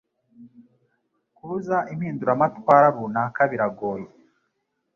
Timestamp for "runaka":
2.95-3.41